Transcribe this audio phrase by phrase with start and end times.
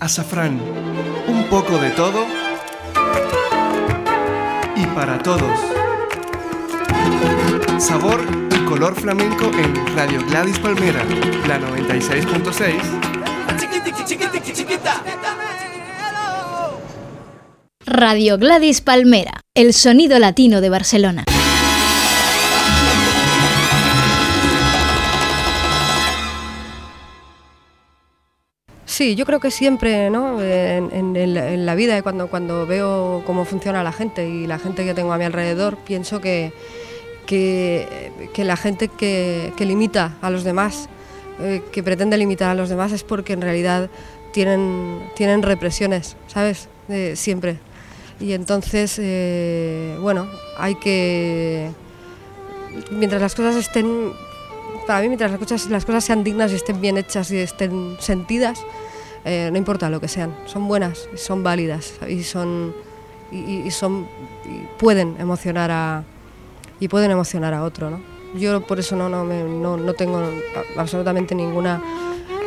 [0.00, 0.60] Azafrán,
[1.26, 2.24] un poco de todo
[4.76, 5.58] y para todos.
[7.78, 8.24] Sabor
[8.54, 11.02] y color flamenco en Radio Gladys Palmera,
[11.48, 12.74] la 96.6.
[17.84, 21.24] Radio Gladys Palmera, el sonido latino de Barcelona.
[28.98, 30.42] Sí, yo creo que siempre, ¿no?
[30.42, 35.12] En, la vida, cuando, cuando veo cómo funciona la gente y la gente que tengo
[35.12, 36.52] a mi alrededor, pienso que,
[37.24, 40.88] que, la gente que, limita a los demás,
[41.38, 43.88] eh, que pretende limitar a los demás, es porque en realidad
[44.32, 46.68] tienen, tienen represiones, ¿sabes?
[47.14, 47.58] siempre.
[48.18, 50.26] Y entonces, eh, bueno,
[50.56, 51.70] hay que.
[52.90, 54.12] Mientras las cosas estén.
[54.88, 57.96] Para mí, mientras las cosas, las cosas sean dignas y estén bien hechas y estén
[58.00, 58.64] sentidas,
[59.28, 62.74] eh, no importa lo que sean, son buenas, son válidas y son
[63.30, 64.08] y, son
[64.78, 66.04] pueden emocionar a
[66.80, 68.00] y pueden emocionar a otro, ¿no?
[68.34, 70.22] Yo por eso no no, no, no tengo
[70.76, 71.82] absolutamente ninguna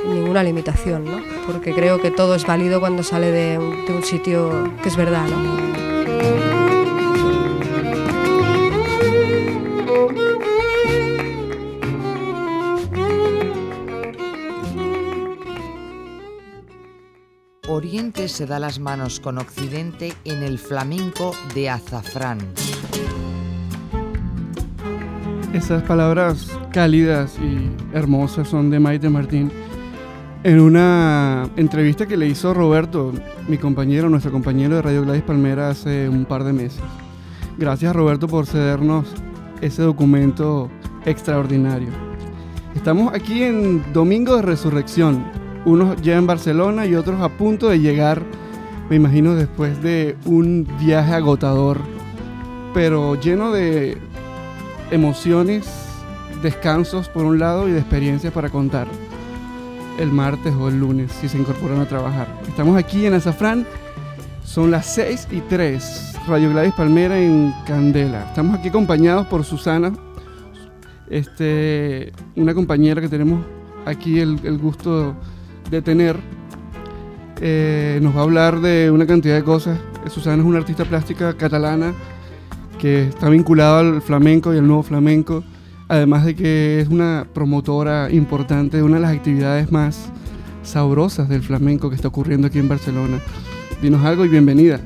[0.07, 1.21] ninguna limitación, ¿no?
[1.45, 5.27] Porque creo que todo es válido cuando sale de un, sitio que es verdad.
[17.71, 22.39] Oriente se da las manos con Occidente en el flamenco de azafrán.
[25.53, 29.49] Esas palabras cálidas y hermosas son de Maite Martín.
[30.43, 33.13] En una entrevista que le hizo Roberto,
[33.47, 36.81] mi compañero, nuestro compañero de Radio Gladys Palmera, hace un par de meses.
[37.57, 39.07] Gracias Roberto por cedernos
[39.61, 40.69] ese documento
[41.05, 41.89] extraordinario.
[42.75, 45.23] Estamos aquí en Domingo de Resurrección,
[45.65, 48.23] unos ya en Barcelona y otros a punto de llegar,
[48.89, 51.79] me imagino, después de un viaje agotador,
[52.73, 53.97] pero lleno de
[54.91, 55.67] emociones,
[56.41, 58.87] descansos por un lado y de experiencias para contar
[59.99, 62.27] el martes o el lunes si se incorporan a trabajar.
[62.47, 63.65] Estamos aquí en Azafrán,
[64.43, 68.25] son las 6 y 3, Radio Gladys Palmera en Candela.
[68.25, 69.93] Estamos aquí acompañados por Susana,
[71.09, 73.45] este, una compañera que tenemos
[73.85, 75.15] aquí el, el gusto
[75.71, 76.17] de tener,
[77.39, 79.79] eh, nos va a hablar de una cantidad de cosas.
[80.09, 81.93] Susana es una artista plástica catalana
[82.77, 85.43] que está vinculada al flamenco y al nuevo flamenco,
[85.87, 90.11] además de que es una promotora importante de una de las actividades más
[90.63, 93.19] sabrosas del flamenco que está ocurriendo aquí en Barcelona.
[93.81, 94.79] Dinos algo y bienvenida.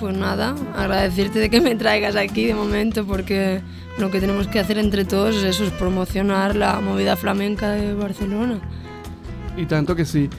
[0.00, 3.60] Pues nada, agradecerte de que me traigas aquí de momento porque
[3.98, 7.92] lo que tenemos que hacer entre todos es eso, es promocionar la movida flamenca de
[7.92, 8.60] Barcelona.
[9.60, 10.30] Y tanto que sí.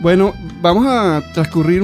[0.00, 0.32] Bueno,
[0.62, 1.82] vamos a transcurrir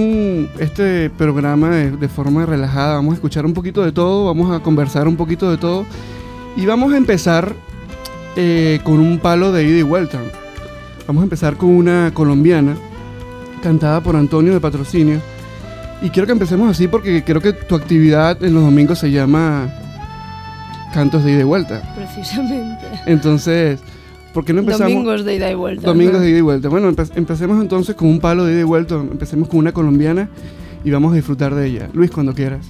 [0.59, 5.07] este programa de, forma relajada, vamos a escuchar un poquito de todo, vamos a conversar
[5.09, 5.85] un poquito de todo
[6.57, 7.53] y vamos a empezar
[8.37, 10.19] eh, con un palo de ida y vuelta.
[11.07, 12.77] Vamos a empezar con una colombiana
[13.63, 15.21] cantada por Antonio de Patrocinio
[16.01, 19.69] y quiero que empecemos así porque creo que tu actividad en los domingos se llama
[20.95, 21.83] Cantos de ida y vuelta.
[21.97, 22.87] Precisamente.
[23.07, 23.81] Entonces...
[24.37, 24.93] ¿Por qué no empezamos?
[24.93, 25.87] Domingos de ida y vuelta.
[25.87, 26.69] Domingos de ida y vuelta.
[26.69, 28.97] Bueno, empecemos entonces con un palo de ida y vuelta.
[28.97, 30.29] Empecemos con una colombiana
[30.85, 31.89] y vamos a disfrutar de ella.
[31.95, 32.67] Luis, cuando quieras.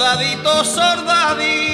[0.00, 1.69] Sordadito, sordadito.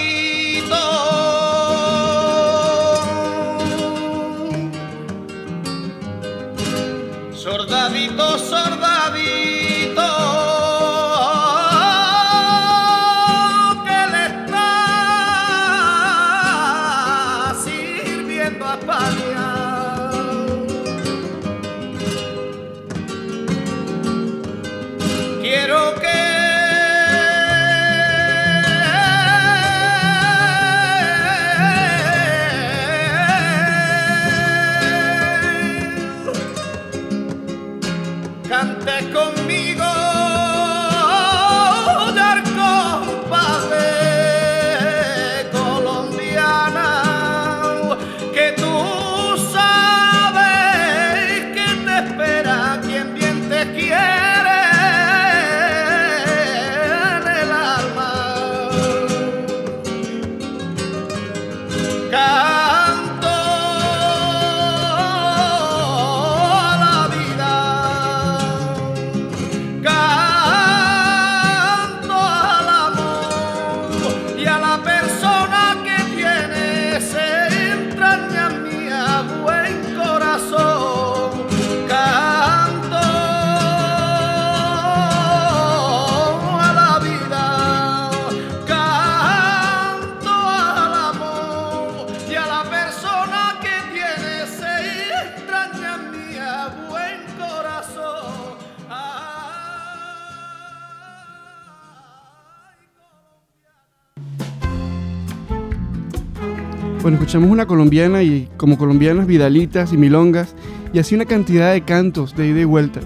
[107.07, 110.57] Bueno, escuchamos una colombiana y como colombianas vidalitas y milongas
[110.93, 112.99] y así una cantidad de cantos de ida y vuelta.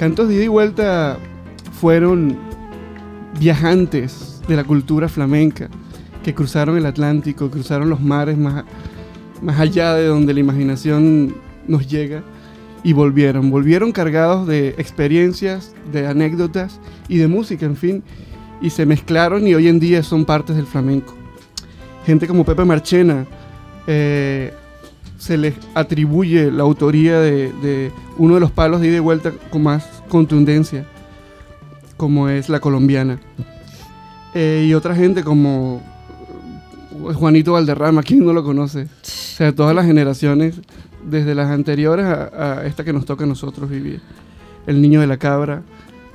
[0.00, 1.16] Cantos de ida y vuelta
[1.78, 2.36] fueron
[3.38, 5.68] viajantes de la cultura flamenca
[6.24, 8.64] que cruzaron el Atlántico, cruzaron los mares más,
[9.40, 11.36] más allá de donde la imaginación
[11.68, 12.24] nos llega
[12.82, 13.48] y volvieron.
[13.48, 18.02] Volvieron cargados de experiencias, de anécdotas y de música, en fin,
[18.60, 21.14] y se mezclaron y hoy en día son partes del flamenco
[22.04, 23.26] gente como Pepe Marchena,
[23.86, 24.52] eh,
[25.18, 29.62] se les atribuye la autoría de, uno de los palos de ida y vuelta con
[29.62, 30.84] más contundencia,
[31.96, 33.20] como es la colombiana.
[34.34, 35.80] Eh, y otra gente como
[37.08, 38.82] eh, Juanito Valderrama, ¿quién no lo conoce?
[38.82, 40.60] O sea, todas las generaciones,
[41.08, 44.00] desde las anteriores a, a esta que nos toca a nosotros vivir.
[44.66, 45.62] El niño de la cabra,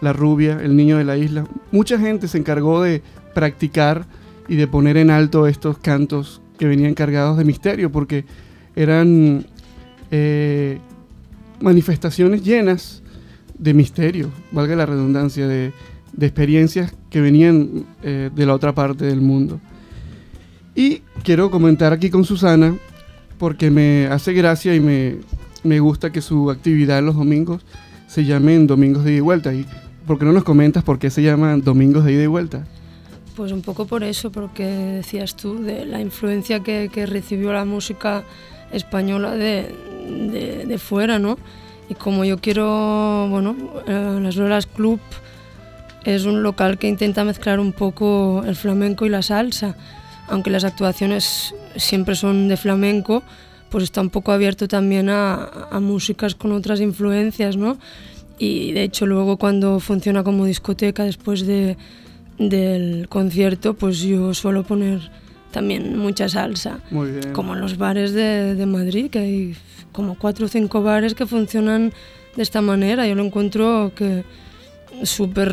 [0.02, 1.46] la rubia, el niño de la isla.
[1.72, 3.02] Mucha gente se encargó de
[3.34, 4.06] practicar
[4.50, 8.26] y de poner en alto estos cantos que venían cargados de misterio, porque
[8.76, 9.46] eran
[10.12, 10.80] eh,
[11.62, 13.02] manifestaciones llenas
[13.58, 15.72] de misterio, valga la redundancia, de,
[16.20, 19.62] experiencias que venían eh, de la otra parte del mundo.
[20.76, 22.76] Y quiero comentar aquí con Susana,
[23.38, 25.18] porque me hace gracia y me,
[25.64, 27.64] me gusta que su actividad los domingos
[28.08, 29.54] se llamen Domingos de ida y vuelta.
[29.54, 29.66] ¿Y
[30.08, 32.66] por qué no nos comentas por qué se llaman Domingos de ida y vuelta?
[33.40, 37.64] Pues un poco por eso, porque decías tú, de la influencia que, que recibió la
[37.64, 38.26] música
[38.74, 39.74] española de,
[40.30, 41.38] de, de, fuera, ¿no?
[41.88, 43.56] Y como yo quiero, bueno,
[43.88, 45.00] eh, las Lolas Club
[46.04, 49.78] es un local que intenta mezclar un poco el flamenco y la salsa,
[50.28, 53.24] aunque las actuaciones siempre son de flamenco,
[53.70, 57.78] pues está un poco abierto también a, a músicas con otras influencias, ¿no?
[58.38, 61.78] Y de hecho luego cuando funciona como discoteca después de
[62.40, 65.12] del concierto, pues yo suelo poner
[65.52, 66.80] también mucha salsa.
[66.90, 67.34] Muy bien.
[67.34, 69.56] Como en los bares de, de, Madrid, que hay
[69.92, 71.92] como cuatro o cinco bares que funcionan
[72.36, 73.06] de esta manera.
[73.08, 74.24] Yo lo encuentro que
[75.04, 75.52] súper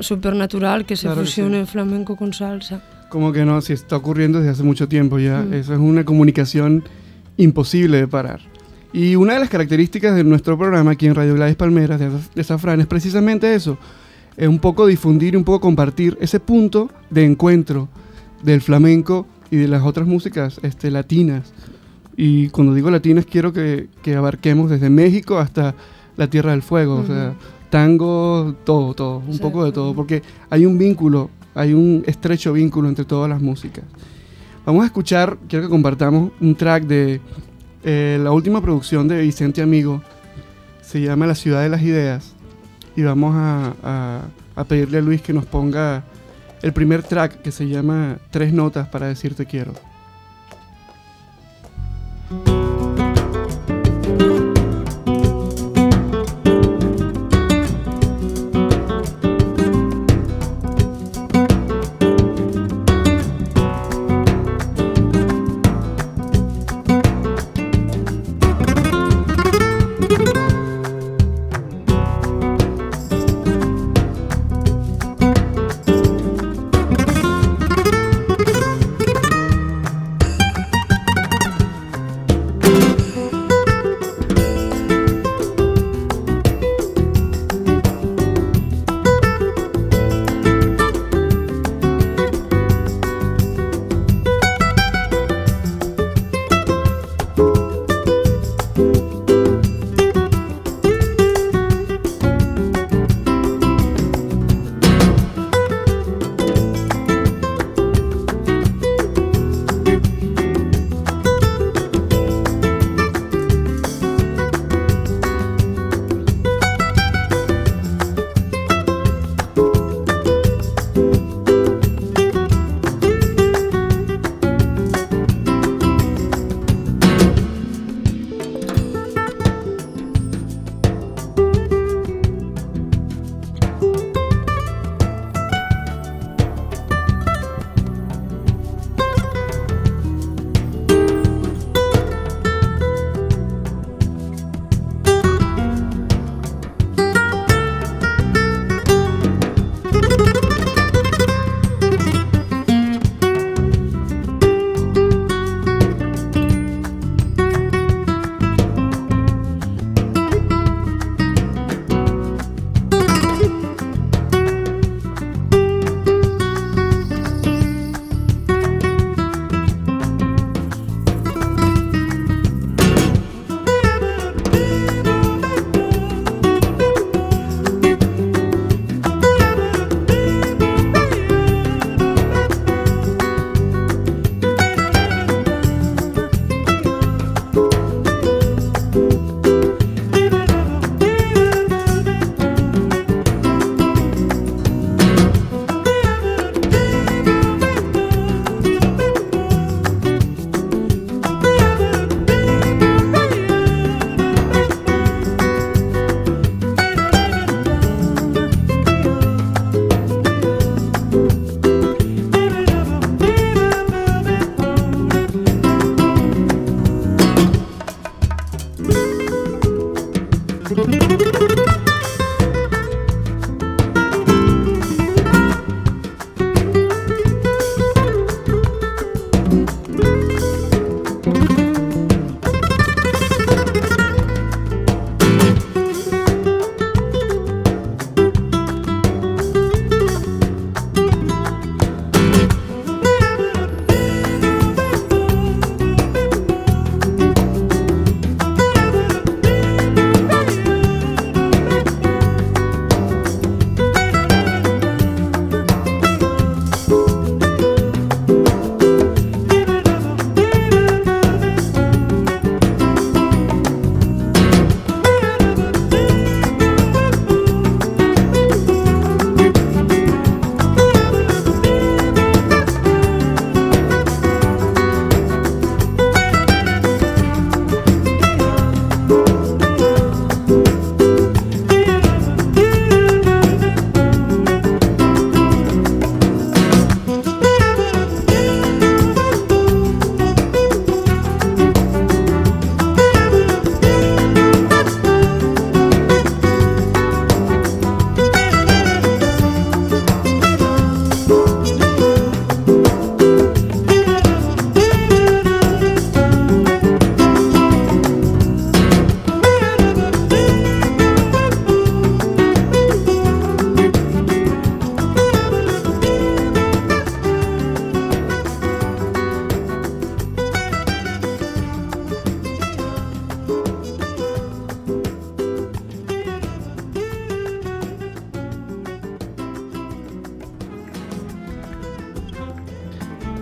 [0.00, 1.72] super natural que se Claro que fusione sí.
[1.72, 2.82] flamenco con salsa.
[3.08, 5.44] Como que no, si está ocurriendo desde hace mucho tiempo ya.
[5.52, 6.84] Eso es una comunicación
[7.36, 8.40] imposible de parar.
[8.92, 12.44] Y una de las características de nuestro programa aquí en Radio Gladys Palmeras de, de
[12.44, 13.78] Zafrán es precisamente eso.
[14.36, 17.88] Es un poco difundir y un poco compartir ese punto de encuentro
[18.42, 21.52] del flamenco y de las otras músicas este, latinas.
[22.16, 25.74] Y cuando digo latinas quiero que, que abarquemos desde México hasta
[26.16, 27.34] la Tierra del Fuego, o sea,
[27.70, 29.38] tango, todo, todo, un Sí.
[29.40, 33.84] poco de todo, porque hay un vínculo, hay un estrecho vínculo entre todas las músicas.
[34.64, 37.20] Vamos a escuchar, quiero que compartamos un track de
[37.84, 40.02] eh, la última producción de Vicente Amigo,
[40.82, 42.34] se llama La Ciudad de las Ideas,
[42.96, 44.22] y vamos a,
[44.56, 46.02] a- pedirle a Luis que nos ponga
[46.62, 49.72] el primer track que se llama Tres Notas para decirte quiero.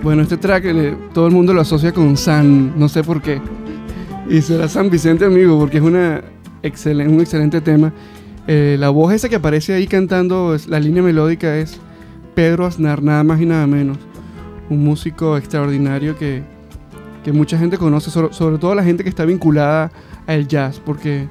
[0.05, 3.41] Bueno, este track eh, todo el mundo lo asocia con San, no sé por qué.
[4.29, 6.23] Y será San Vicente, amigo, porque es una
[6.63, 7.91] excelen- un excelente tema.
[8.47, 11.81] Eh, la voz esa que aparece ahí cantando, la línea melódica es
[12.35, 13.97] Pedro Aznar, nada más y nada menos.
[14.69, 16.43] Un músico extraordinario que,
[17.25, 19.91] que mucha gente conoce, sobre, sobre todo la gente que está vinculada
[20.27, 21.27] al jazz, porque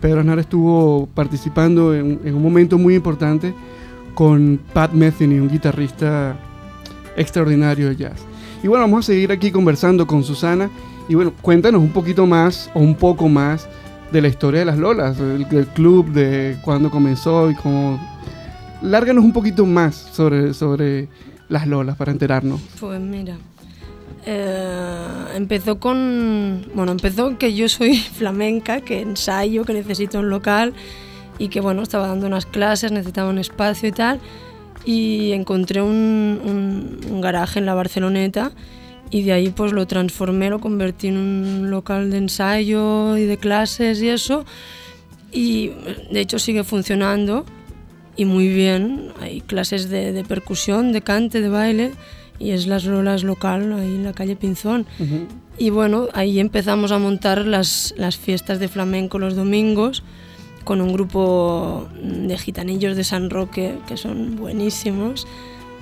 [0.00, 3.52] Pedro Aznar estuvo participando en, en un momento muy importante
[4.14, 6.36] con Pat Metheny, un guitarrista
[7.16, 8.20] extraordinario de jazz.
[8.62, 10.70] Y bueno, vamos a seguir aquí conversando con Susana.
[11.08, 13.68] Y bueno, cuéntanos un poquito más o un poco más
[14.10, 18.00] de la historia de las Lolas, del, club, de cuándo comenzó y cómo...
[18.80, 21.08] Lárganos un poquito más sobre, sobre
[21.48, 22.60] las Lolas para enterarnos.
[22.80, 23.36] Pues mira,
[24.26, 30.72] eh, empezó con, bueno, empezó que yo soy flamenca, que ensayo, que necesito un local
[31.38, 34.20] y que bueno, estaba dando unas clases, necesitaba un espacio y tal,
[34.84, 38.52] y encontré un, un- un garaje en la Barceloneta
[39.10, 43.36] y de ahí pues lo transformé, lo convertí en un local de ensayo y de
[43.36, 44.44] clases y eso,
[45.32, 45.70] y
[46.10, 47.44] de hecho sigue funcionando
[48.16, 51.90] y muy bien, hay clases de, de percusión, de cante, de baile,
[52.38, 54.86] y es Las Lolas local, ahí en la calle Pinzón.
[55.58, 60.02] Y bueno, ahí empezamos a montar las, las fiestas de flamenco los domingos
[60.64, 65.26] con un grupo de gitanillos de San Roque que son buenísimos.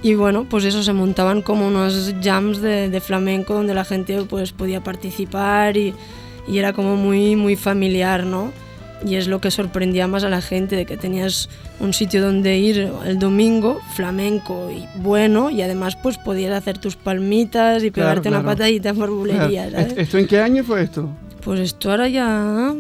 [0.03, 4.21] Y bueno, pues eso se montaban como unos jams de, de flamenco donde la gente
[4.29, 5.95] pues podía participar y,
[6.49, 8.53] y era como muy, muy familiar, ¿no?
[9.05, 11.49] Y es lo que sorprendía más a la gente, de que tenías
[11.81, 16.95] un sitio donde ir el domingo, flamenco y bueno, y además pues podías hacer tus
[16.97, 19.69] palmitas y Claro, pegarte una patadita por bulería.
[19.71, 19.95] ¿sabes?
[19.97, 21.09] ¿Esto en qué año fue esto?
[21.45, 22.73] Pues esto ahora ya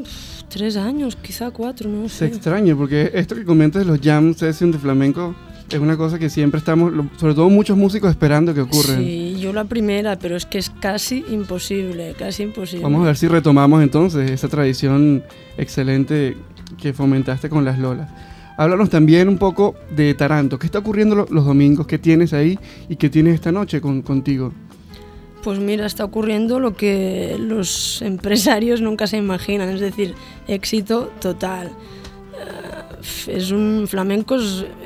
[0.52, 2.26] tres años, quizá cuatro, no Se sé.
[2.26, 5.34] extraña, porque esto que comentas los jam sessions de flamenco
[5.70, 8.96] es una cosa que siempre estamos, sobre todo muchos músicos, esperando que ocurra.
[8.98, 12.82] Sí, yo la primera, pero es que es casi imposible, casi imposible.
[12.82, 15.22] Vamos a ver si retomamos entonces esa tradición
[15.56, 16.36] excelente
[16.80, 18.10] que fomentaste con las Lolas.
[18.58, 20.58] Háblanos también un poco de Taranto.
[20.58, 21.86] ¿Qué está ocurriendo lo- los domingos?
[21.86, 24.52] ¿Qué tienes ahí y qué tienes esta noche con, contigo?
[25.42, 30.14] Pues mira, está ocurriendo lo que los empresarios nunca se imaginan, es decir,
[30.46, 31.66] éxito total.
[31.68, 34.36] Eh, Es un flamenco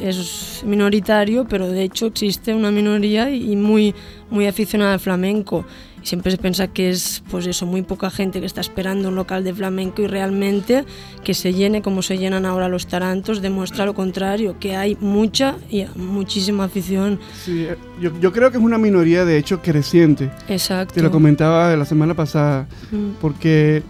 [0.00, 3.94] es, minoritario, pero de hecho existe una minoría y muy
[4.30, 5.64] muy aficionada al flamenco.
[6.06, 9.42] Siempre se piensa que es pues eso, muy poca gente que está esperando un local
[9.42, 10.84] de flamenco y realmente
[11.24, 15.56] que se llene como se llenan ahora los tarantos demuestra lo contrario, que hay mucha
[15.68, 17.18] y muchísima afición.
[17.44, 20.30] Sí, eh, yo, yo creo que es una minoría de hecho creciente.
[20.48, 20.94] Exacto.
[20.94, 23.16] Te lo comentaba la semana pasada, Mm.
[23.20, 23.82] porque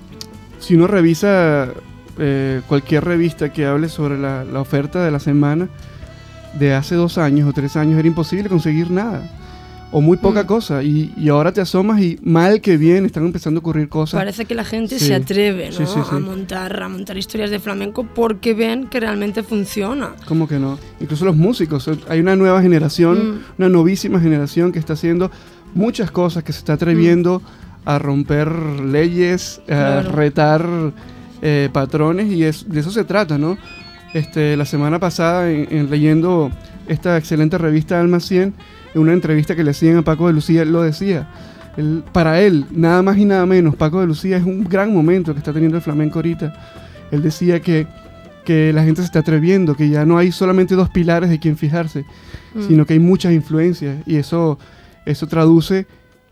[0.59, 1.69] si uno revisa
[2.19, 5.69] eh, cualquier revista que hable sobre la, la oferta de la semana
[6.59, 9.31] de hace dos años o tres años, era imposible conseguir nada.
[9.93, 10.47] O muy poca Mm.
[10.47, 10.83] cosa.
[10.83, 14.19] Y, y ahora te asomas y mal que bien están empezando a ocurrir cosas.
[14.19, 15.07] Parece que la gente Sí.
[15.07, 15.73] se atreve ¿no?
[15.77, 20.15] Sí, sí, a montar a montar historias de flamenco porque ven que realmente funciona.
[20.27, 20.79] ¿Cómo que no?
[21.01, 21.87] Incluso los músicos.
[21.89, 23.39] eh, Hay una nueva generación, Mm.
[23.59, 25.31] una novísima generación que está haciendo
[25.75, 27.41] muchas cosas, que se está atreviendo
[27.85, 30.13] a romper leyes, a Claro.
[30.13, 30.67] retar
[31.43, 33.57] eh, patrones y es, de eso se trata, ¿no?
[34.15, 36.51] Este, la semana pasada, en, en leyendo
[36.89, 38.55] esta excelente revista Alma 100,
[38.97, 41.29] en una entrevista que le hacían a Paco de Lucía, él lo decía.
[41.77, 45.33] Él- para él, nada más y nada menos, Paco de Lucía es un gran momento
[45.35, 46.53] que está teniendo el flamenco ahorita.
[47.11, 47.87] Él decía que,
[48.45, 51.57] que la gente se está atreviendo, que ya no hay solamente dos pilares de quien
[51.57, 52.05] fijarse,
[52.55, 52.63] Mm.
[52.69, 54.59] sino que hay muchas influencias y eso,
[55.05, 55.87] eso traduce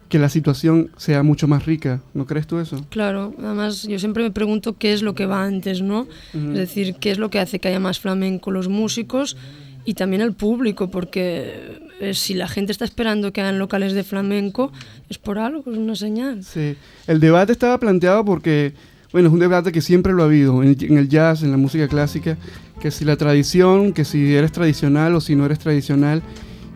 [0.09, 2.01] que la situación sea mucho más rica.
[2.15, 2.81] ¿No crees tú eso?
[2.89, 6.07] Claro, además yo siempre me pregunto qué es lo que va antes, ¿no?
[6.33, 9.37] Es decir, qué es lo que hace que haya más flamenco, los músicos
[9.85, 14.05] y también el público, porque eh, si la gente está esperando que hagan locales de
[14.05, 14.73] flamenco,
[15.09, 16.45] es por algo, es una señal.
[16.45, 16.77] Sí.
[17.07, 18.75] El debate estaba planteado porque,
[19.13, 21.57] bueno, es un debate que siempre lo ha habido en, en el jazz, en la
[21.57, 22.37] música clásica,
[22.81, 26.23] que si la tradición, que si eres tradicional o si no eres tradicional.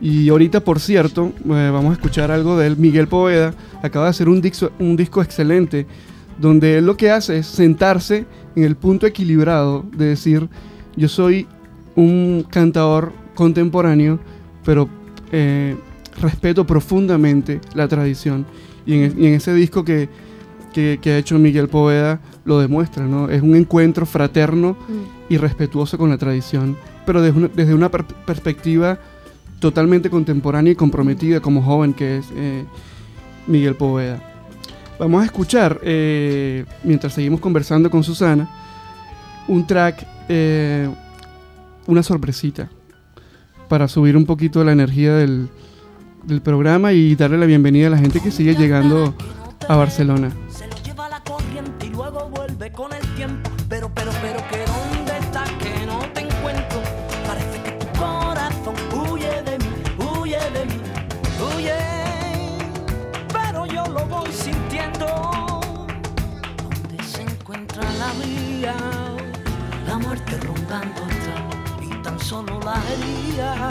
[0.01, 2.77] Y ahorita, por cierto, eh, vamos a escuchar algo de él.
[2.77, 3.53] Miguel Poveda
[3.83, 5.87] acaba de hacer un disco, un disco excelente,
[6.39, 10.49] donde él lo que hace es sentarse en el punto equilibrado de decir,
[10.97, 11.49] yo soy
[11.97, 14.21] un cantador contemporáneo,
[14.65, 14.89] pero
[15.33, 15.77] eh,
[16.21, 18.47] respeto profundamente la tradición.
[18.87, 20.09] Y en, y en ese disco que,
[20.73, 23.29] que- que ha hecho Miguel Poveda lo demuestra, ¿no?
[23.29, 24.77] Es un encuentro fraterno
[25.29, 28.99] y respetuoso con la tradición, pero desde una, desde una per- perspectiva
[29.61, 32.65] totalmente contemporánea y comprometida como joven que es eh,
[33.47, 34.23] Miguel Poveda.
[34.99, 38.49] Vamos a escuchar, eh, mientras seguimos conversando con Susana,
[39.49, 40.89] un track, eh,
[41.87, 42.69] una sorpresita,
[43.69, 45.49] para subir un poquito la energía del,
[46.25, 49.15] del programa y darle la bienvenida a la gente que sigue llegando
[49.69, 50.31] a Barcelona.
[50.51, 53.51] Se lo lleva la corriente y luego vuelve con el tiempo.
[53.69, 56.81] Pero, pero, pero, que dónde estás que no te encuentro.
[57.27, 59.67] Parece que tu corazón huye de mí,
[59.99, 60.81] huye de mí,
[61.55, 61.75] huye.
[63.33, 65.61] Pero yo lo voy sintiendo.
[66.63, 68.77] ¿Dónde se encuentra la vía?
[69.87, 71.08] La muerte rondando
[72.19, 73.71] solo la herida.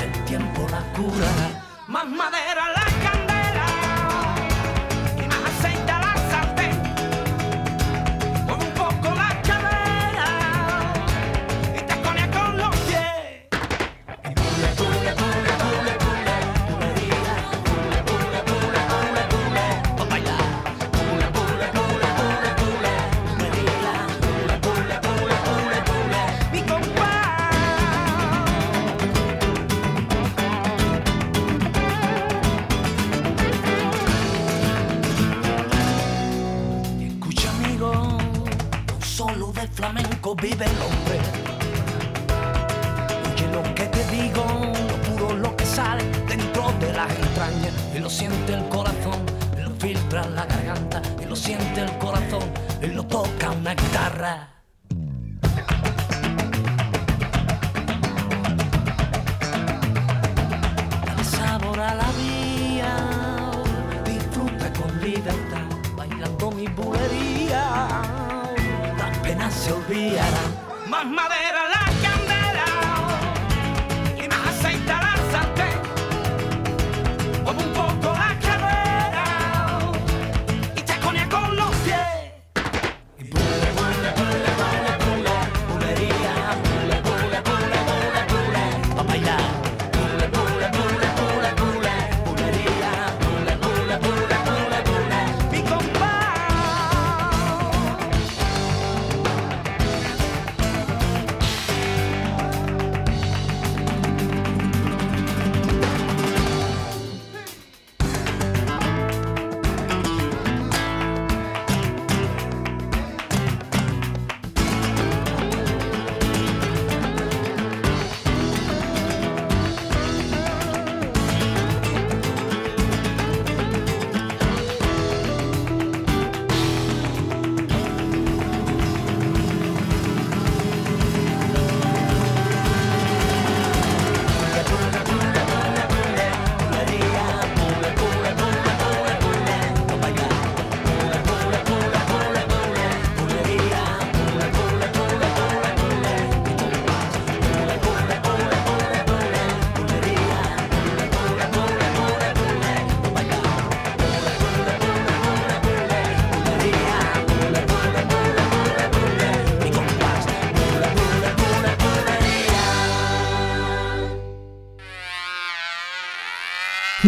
[0.00, 1.64] El tiempo la cura.
[1.86, 2.87] Más madera la
[40.38, 40.97] flamenco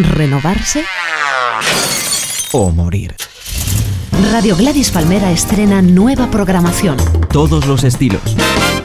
[0.05, 0.85] renovarse
[2.53, 3.15] o morir.
[4.33, 6.97] Radio Gladys Palmera estrena nueva programación,
[7.33, 8.23] Todos los estilos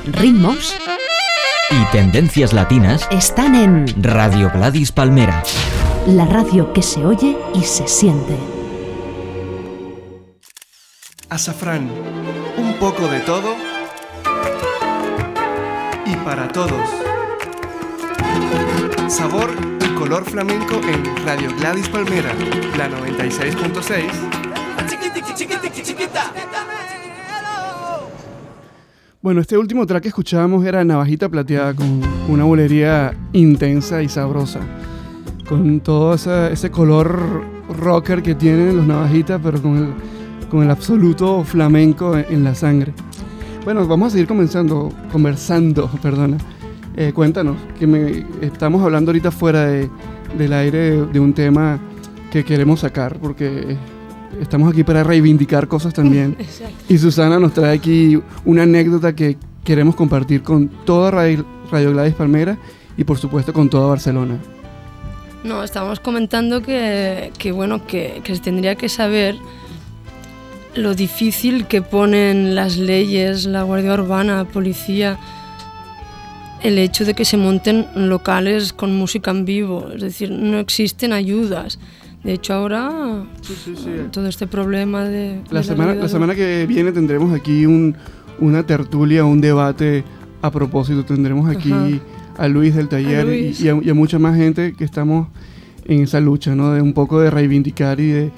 [0.05, 0.75] ritmos
[1.71, 5.43] y tendencias latinas están en Radio Gladys Palmera.
[6.07, 8.37] la radio que se oye y se siente.
[11.29, 11.89] Azafrán,
[12.57, 13.55] un poco de todo
[16.05, 16.87] y para todos.
[19.07, 22.33] Sabor y color flamenco en Radio Gladys Palmera,
[22.77, 24.03] la 96.6.
[29.21, 34.59] Bueno, este último track que escuchábamos era Navajita Plateada con una bolería intensa y sabrosa.
[35.47, 37.43] Con todo ese color
[37.79, 39.93] rocker que tienen los navajitas, pero con el,
[40.49, 42.93] con el absoluto flamenco en, en la sangre.
[43.63, 46.37] Bueno, vamos a seguir comenzando, conversando, perdona.
[46.97, 49.89] Eh, cuéntanos, que me, estamos hablando ahorita fuera de-
[50.37, 51.79] del aire de, de un tema
[52.31, 53.75] que queremos sacar, porque
[54.41, 56.35] estamos aquí para reivindicar cosas también.
[56.39, 56.75] Exacto.
[56.89, 62.13] Y Susana nos trae aquí una anécdota que queremos compartir con toda Radio, Radio Gladys
[62.13, 62.57] Palmera
[62.97, 64.37] y por supuesto con toda Barcelona.
[65.43, 69.35] No, estábamos comentando que, que, bueno, que, que se tendría que saber
[70.75, 75.17] lo difícil que ponen las leyes, la Guardia Urbana, la policía,
[76.63, 81.13] el hecho de que se monten locales con música en vivo, es decir, no existen
[81.13, 81.79] ayudas.
[82.23, 83.23] De hecho, ahora
[84.11, 85.41] todo este problema de...
[85.51, 87.95] La de semana, la semana que viene tendremos aquí un-
[88.39, 90.03] una tertulia, un debate
[90.41, 91.05] a propósito.
[91.05, 91.87] Tendremos aquí Ajá.
[92.37, 93.61] a Luis del taller y, Luis.
[93.61, 95.27] y a, y a mucha más gente que estamos
[95.85, 96.73] en esa lucha, ¿no?
[96.73, 98.31] De un poco de reivindicar y de,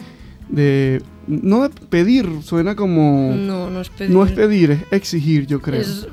[0.50, 4.12] de no de pedir, suena como No, no es pedir.
[4.14, 5.80] no es pedir, es exigir, yo creo.
[5.82, 6.08] Es-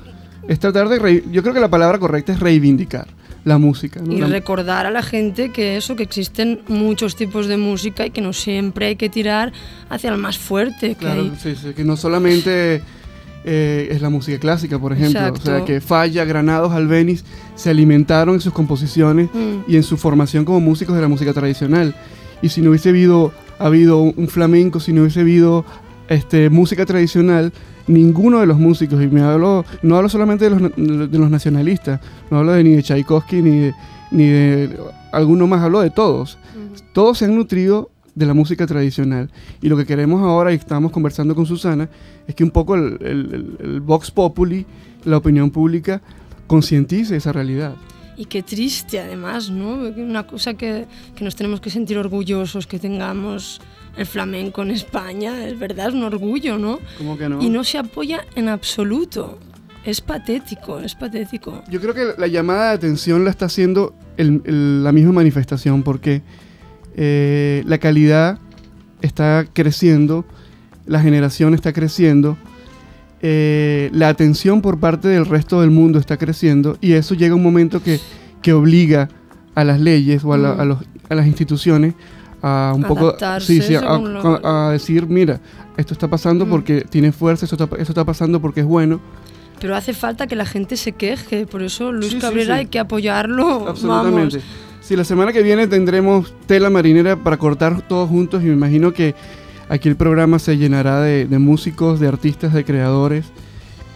[0.49, 3.07] Es tratar de rei- yo creo que la palabra correcta es reivindicar
[3.45, 4.13] la música, ¿no?
[4.13, 8.11] Y La- recordar a la gente que eso, que existen muchos tipos de música y
[8.11, 9.53] que no siempre hay que tirar
[9.91, 10.91] hacia el más fuerte.
[10.91, 12.83] Que Claro, hay- sí, sí, que no solamente
[13.47, 15.21] eh, es la música clásica, por ejemplo.
[15.21, 15.65] O sea, Exacto.
[15.67, 17.25] que Falla, Granados, Albeniz
[17.57, 19.71] se alimentaron en sus composiciones Mm.
[19.71, 21.95] y en su formación como músicos de la música tradicional.
[22.41, 25.67] Y si no hubiese habido, habido un flamenco, si no hubiese habido
[26.09, 27.53] este, música tradicional,
[27.87, 32.01] ninguno de los músicos, y me hablo, no hablo solamente de los, de los nacionalistas,
[32.31, 33.75] no hablo de, ni de Tchaikovsky ni de,
[34.11, 34.77] ni de
[35.13, 36.39] alguno más, hablo de todos.
[36.93, 39.29] Todos se han nutrido de la música tradicional.
[39.61, 41.89] Y lo que queremos ahora, y estamos conversando con Susana,
[42.29, 44.65] es que un poco el, el- el- el Vox Populi,
[45.05, 46.01] la opinión pública,
[46.47, 47.75] concientice esa realidad.
[48.17, 49.75] Y qué triste además, ¿no?
[49.97, 53.61] Una cosa que, que nos tenemos que sentir orgullosos que tengamos
[53.97, 56.81] el flamenco en España, es verdad, es un orgullo, ¿no?
[56.99, 57.41] ¿Cómo que no?
[57.43, 59.39] Y no se apoya en absoluto.
[59.85, 61.63] Es patético, es patético.
[61.71, 65.83] Yo creo que la llamada de atención la está haciendo el- el- la misma manifestación
[65.83, 66.23] porque
[66.97, 68.39] eh, la calidad
[69.03, 70.25] está creciendo,
[70.87, 72.37] la generación está creciendo,
[73.21, 77.43] eh, la atención por parte del resto del mundo está creciendo y eso llega un
[77.43, 77.99] momento que,
[78.43, 79.09] que obliga
[79.55, 80.61] a las leyes o a, la- Mm.
[80.61, 80.79] a los-
[81.09, 81.95] a las instituciones
[82.47, 85.41] a un poco sí, sí, a, lo- a- decir, mira,
[85.79, 86.51] esto está pasando Mm.
[86.51, 89.01] porque tiene fuerza, esto está, esto está pasando porque es bueno.
[89.61, 92.61] Pero hace falta que la gente se queje, por eso Luis sí, Cabrera sí.
[92.61, 93.69] hay que apoyarlo.
[93.69, 94.39] Absolutamente.
[94.39, 94.49] Vamos.
[94.83, 98.93] Sí, la semana que viene tendremos tela marinera para cortar todos juntos y me imagino
[98.93, 99.15] que
[99.71, 103.25] aquí el programa se llenará de, de músicos, de artistas, de creadores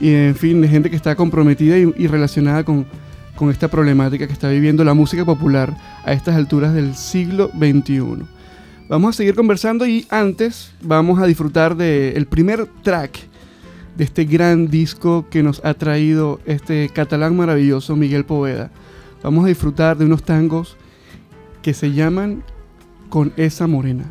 [0.01, 2.87] y en fin, de gente que está comprometida y, y relacionada con,
[3.37, 8.25] con esta problemática que está viviendo la música popular a estas alturas del siglo XXI.
[8.89, 13.19] Vamos a seguir conversando y antes vamos a disfrutar del primer track
[13.99, 18.71] de este gran disco que nos ha traído este catalán maravilloso Miguel Poveda.
[19.23, 20.79] Vamos a disfrutar de unos tangos
[21.61, 22.43] que se llaman
[23.11, 24.07] Con esa morena.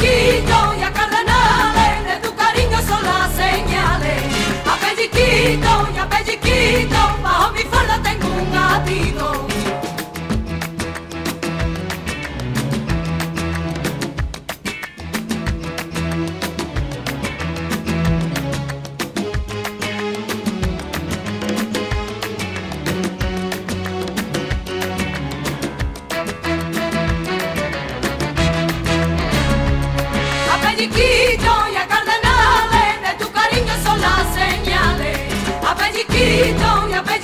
[0.00, 4.22] A pelliquito y a cardenales de tu cariño son las señales.
[4.64, 7.49] A pelliquito y a pelliquito bajo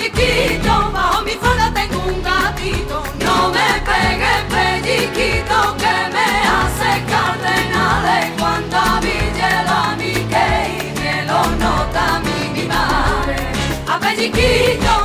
[0.07, 3.03] chiquito, bajo mi falda tengo un gatito.
[3.25, 11.25] No me pegues pelliquito que me hace cardenales cuando a Villela mi que y me
[11.25, 13.37] nota mi, mi madre.
[13.89, 14.96] A pelliquito.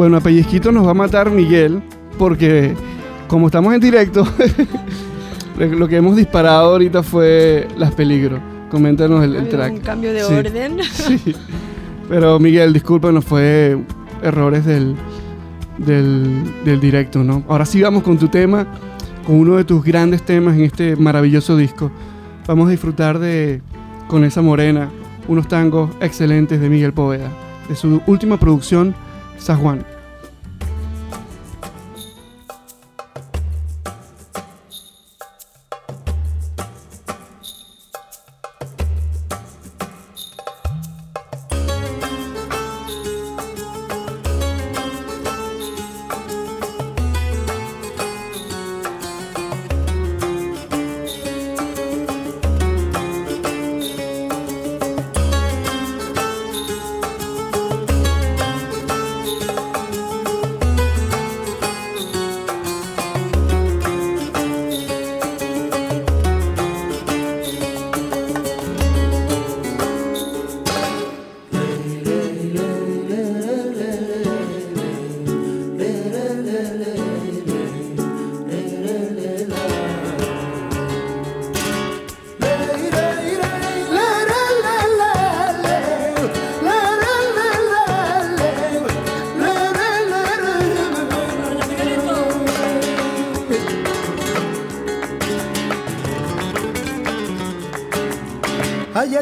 [0.00, 1.82] Bueno, a pellizquito nos va a matar Miguel
[2.18, 2.74] porque
[3.28, 4.26] como estamos en directo,
[5.58, 8.40] lo que hemos disparado ahorita fue las peligros.
[8.70, 9.72] Coméntanos el, el track.
[9.74, 10.32] Un cambio de Sí.
[10.32, 10.78] orden.
[10.90, 11.34] Sí.
[12.08, 13.76] Pero Miguel, discúlpanos, fue
[14.22, 14.94] errores del,
[15.76, 17.44] del, del directo, ¿no?
[17.46, 18.66] Ahora sí vamos con tu tema,
[19.26, 21.90] con uno de tus grandes temas en este maravilloso disco.
[22.46, 23.60] Vamos a disfrutar de
[24.08, 24.88] Con esa morena,
[25.28, 27.28] unos tangos excelentes de Miguel Poveda,
[27.68, 28.94] de su última producción,
[29.36, 29.84] San Juan.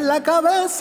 [0.09, 0.78] La cabecera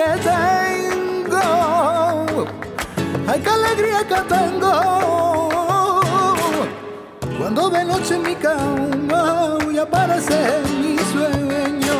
[0.00, 1.44] que tengo,
[3.28, 6.00] ay, qué alegría que tengo.
[7.38, 11.96] Cuando de noche en mi cama y aparece mi sueño.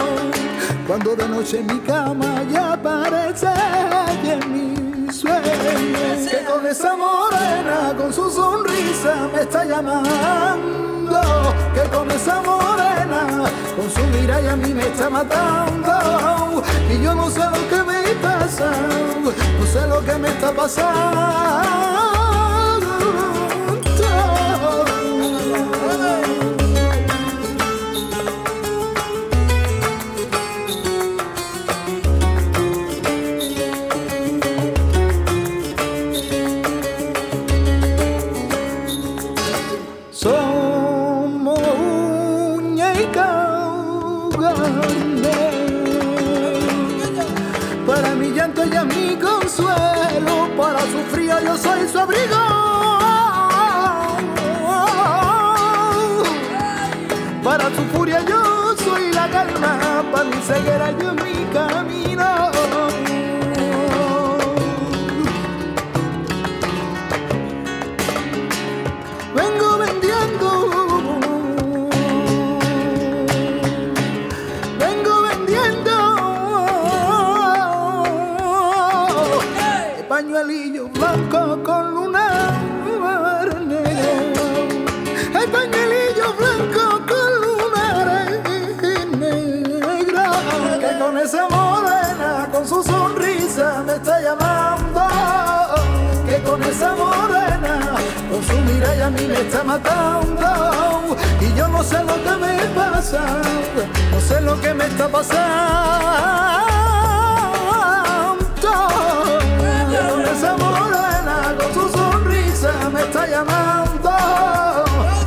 [0.86, 3.53] Cuando de noche en mi cama ya aparece
[4.24, 4.80] en mi
[5.11, 11.20] Que con esa morena, con su sonrisa me está llamando.
[11.74, 16.62] Que con esa morena, con su mirada a mí me está matando.
[16.88, 18.70] Y yo no sé lo que me pasa,
[19.58, 22.09] no sé lo que me está pasando.
[57.44, 61.80] Para su furia yo soy la calma Para mi ceguera yo mi camino
[99.41, 101.16] está matando.
[101.41, 103.20] Y yo no sé lo que me pasa,
[104.12, 106.30] no sé lo que me está pasando.
[110.32, 114.11] Esa morena, con su sonrisa me está llamando.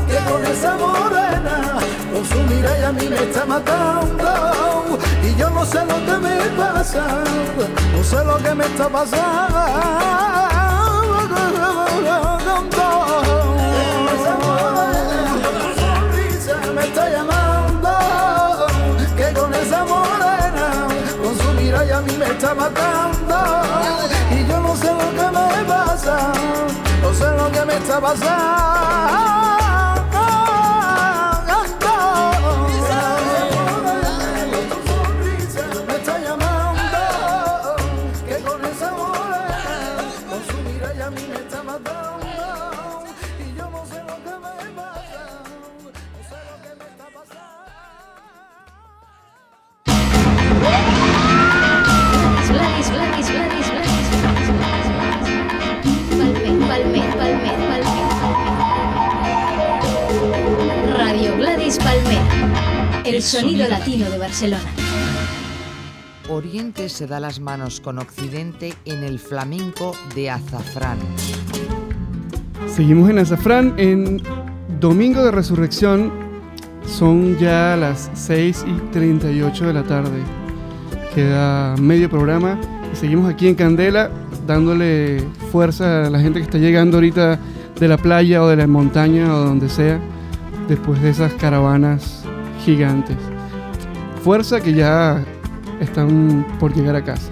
[0.08, 1.80] Que con esa morena,
[2.14, 5.00] con su mirada a mí me está matando.
[5.24, 7.06] Y yo no sé lo que me pasa,
[7.96, 10.14] no sé lo que me está pasando.
[21.92, 23.36] Está matando
[24.32, 26.32] y yo no sé lo que me pasa,
[27.02, 29.93] no sé lo que me está pasando.
[63.06, 64.64] El sonido latino de Barcelona.
[66.30, 70.98] Oriente se da las manos con Occidente en el flamenco de azafrán.
[72.74, 74.22] Seguimos en Azafrán en
[74.80, 76.12] Domingo de Resurrección.
[76.86, 80.24] Son ya las 6 y 38 de la tarde.
[81.14, 82.60] Queda medio programa
[82.92, 84.10] y seguimos aquí en Candela
[84.48, 87.38] dándole fuerza a la gente que está llegando ahorita
[87.80, 90.00] de la playa o de la montaña o donde sea
[90.68, 92.23] después de esas caravanas
[92.64, 93.18] gigantes.
[94.24, 95.24] Fuerza que ya
[95.80, 97.30] están por llegar a casa.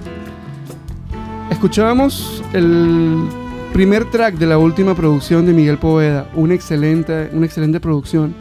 [1.50, 3.28] Escuchábamos el
[3.74, 8.34] primer track de la última producción de Miguel Poveda, una excelente, una excelente producción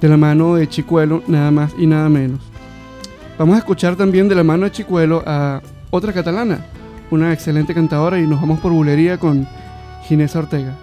[0.00, 2.40] de la mano de Chicuelo, nada más y nada menos.
[3.38, 5.60] Vamos a escuchar también de la mano de Chicuelo a
[5.90, 6.64] otra catalana,
[7.10, 9.46] una excelente cantadora y nos vamos por bulería con
[10.04, 10.74] Ginés Ortega.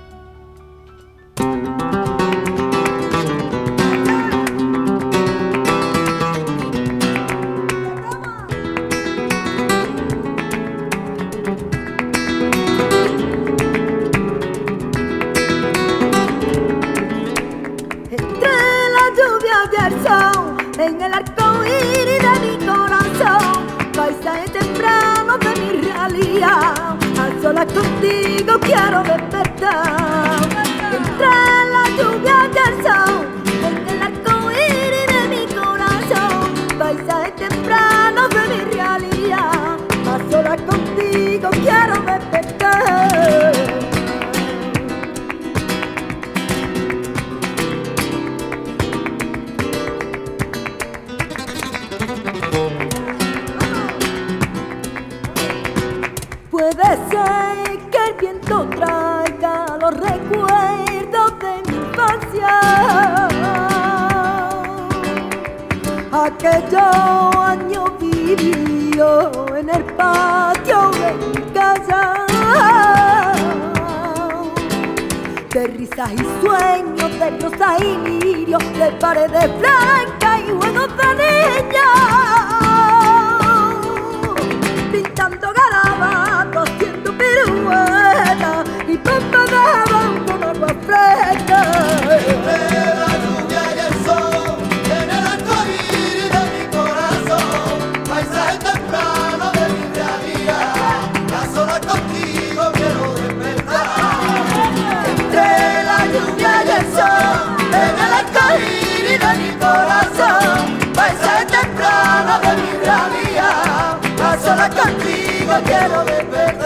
[114.70, 116.59] Contigo quiero despertar.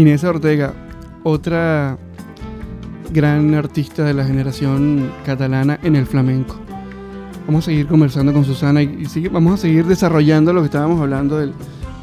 [0.00, 0.72] Ginesa Ortega,
[1.24, 1.98] otra
[3.12, 6.56] gran artista de la generación catalana en el flamenco.
[7.46, 10.66] Vamos a seguir conversando con Susana y, y sigue- vamos a seguir desarrollando lo que
[10.66, 11.52] estábamos hablando del,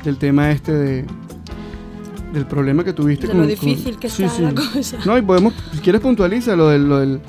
[0.04, 1.06] del tema este de
[2.34, 4.98] del problema que tuviste De con lo con- difícil que está la cosa.
[5.04, 7.20] No, y podemos, si quieres puntualiza lo del, lo del,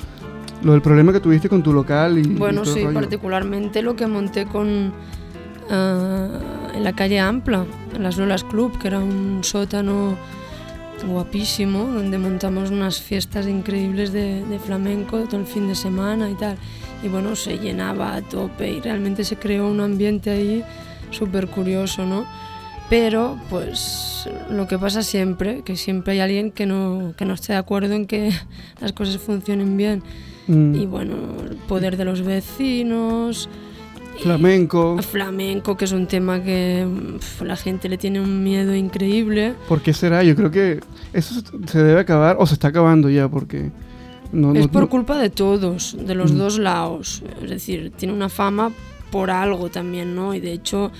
[0.61, 2.93] lo del problema que tuviste con tu local y, y Bueno, todo sí, rollo.
[2.93, 4.91] particularmente lo que monté con
[5.71, 6.27] ah,
[6.75, 7.65] en la calle Ampla,
[7.95, 10.15] en las Lolas Club, que era un sótano
[11.03, 16.35] guapísimo, donde montamos unas fiestas increíbles de, de flamenco todo el fin de semana y
[16.35, 16.57] tal.
[17.03, 20.63] Y bueno, se llenaba a tope y realmente se creó un ambiente ahí
[21.11, 22.25] súper curioso, ¿no?
[22.89, 27.53] Pero, pues, lo que pasa siempre, que siempre hay alguien que no, que no esté
[27.53, 28.31] de acuerdo en que
[28.81, 30.01] las cosas funcionen bien.
[30.47, 30.75] Mm.
[30.75, 31.15] Y bueno,
[31.47, 33.47] el poder de los vecinos,
[34.23, 34.97] Flamenco.
[35.01, 36.87] flamenco, que es un tema que
[37.43, 39.53] la gente le tiene un miedo increíble.
[39.67, 40.23] ¿Por qué será?
[40.23, 40.79] Yo creo que
[41.13, 43.71] eso se- debe acabar o se está acabando ya porque
[44.31, 46.37] no, es no- por no- culpa de todos, de los Mm.
[46.37, 47.23] dos lados.
[47.43, 48.71] Es decir, tiene una fama
[49.11, 50.33] por algo también, ¿no?
[50.35, 50.91] Y de hecho,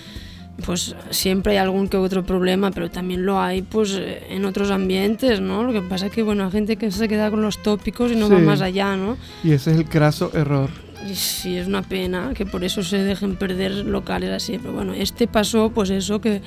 [0.65, 3.97] pues siempre hay algún que otro problema, pero también lo hay pues
[4.30, 5.63] en otros ambientes, ¿no?
[5.63, 8.15] Lo que pasa es que, bueno, hay gente que se queda con los tópicos y
[8.15, 9.15] no va más allá, ¿no?
[9.43, 10.70] y ese es el craso error.
[11.08, 14.58] Y sí, es una pena que por eso se dejen perder locales así.
[14.58, 16.41] Pero bueno, este pasó, pues eso, que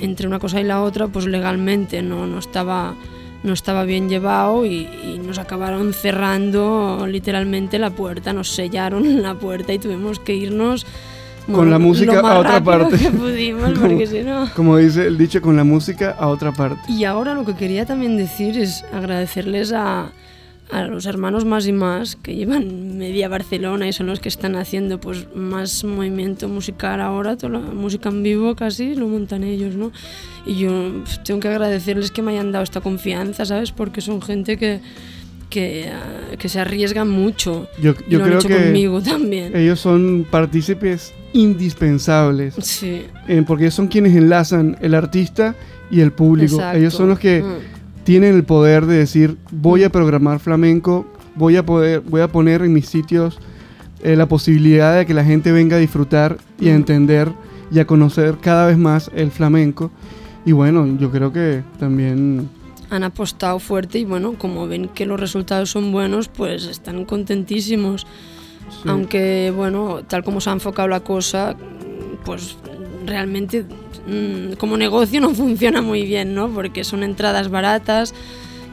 [0.00, 2.94] entre una cosa y la otra, pues legalmente no, no, estaba,
[3.42, 9.34] no estaba bien llevado y, y nos acabaron cerrando literalmente la puerta, nos sellaron la
[9.34, 10.86] puerta y tuvimos que irnos
[11.50, 12.98] Con la música a otra parte.
[12.98, 14.48] que pudimos, como, porque si no...
[14.54, 16.92] como dice el dicho, con la música a otra parte.
[16.92, 20.10] Y ahora lo que quería también decir es agradecerles a,
[20.72, 24.54] a los hermanos más y más que llevan media Barcelona y son los que están
[24.56, 29.74] haciendo pues más movimiento musical ahora, toda la música en vivo casi lo montan ellos,
[29.74, 29.90] ¿no?
[30.46, 30.70] Y yo
[31.24, 33.72] tengo que agradecerles que me hayan dado esta confianza, ¿sabes?
[33.72, 34.80] Porque son gente que,
[35.48, 37.68] que, ah, que se arriesgan mucho.
[37.82, 39.56] Yo, y yo lo han creo hecho que conmigo también.
[39.56, 42.54] ellos son partícipes indispensables.
[42.60, 43.02] Sí.
[43.28, 45.54] eh, porque ellos son quienes enlazan el artista
[45.90, 46.54] y el público.
[46.56, 46.78] Exacto.
[46.78, 47.79] Ellos son los que Mm.
[48.04, 52.62] Tienen el poder de decir, voy a programar flamenco, voy a poder, voy a poner
[52.62, 53.38] en mis sitios
[54.02, 57.28] eh, la posibilidad de que la gente venga a disfrutar y a entender
[57.70, 59.90] y a conocer cada vez más el flamenco.
[60.44, 62.48] Y bueno, yo creo que también
[62.90, 68.06] han apostado fuerte y bueno, como ven que los resultados son buenos, pues están contentísimos.
[68.82, 68.88] Sí.
[68.88, 71.56] Aunque bueno, tal como se ha enfocado la cosa,
[72.24, 72.56] pues
[73.06, 73.64] realmente
[74.10, 76.48] mm, como negocio no funciona muy bien, ¿no?
[76.48, 78.14] Porque son entradas baratas,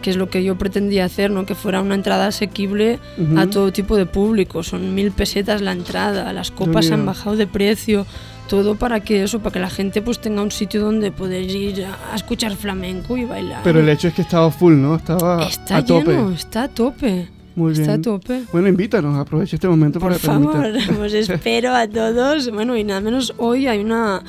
[0.02, 1.46] que es lo que yo pretendía hacer, ¿no?
[1.46, 3.40] Que fuera una entrada asequible Ujú.
[3.40, 4.64] a todo tipo de público.
[4.64, 7.00] Son mil pesetas la entrada, las copas Genial.
[7.02, 8.06] han bajado de precio,
[8.48, 11.86] todo para que eso, para que la gente pues tenga un sitio donde poder ir
[11.86, 13.62] a, escuchar flamenco y bailar.
[13.64, 14.96] Pero el hecho es que estaba full, ¿no?
[14.96, 16.12] Estaba Está a tope.
[16.12, 17.28] lleno, está a tope.
[17.56, 17.82] Muy bien.
[17.82, 18.44] Está a tope.
[18.52, 20.72] Bueno, invítanos, aprovecha este momento Por para favor,
[21.02, 22.52] os espero a todos.
[22.52, 24.22] Bueno, y nada menos hoy hay una,